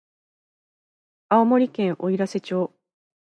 [1.29, 2.73] 青森県おいらせ町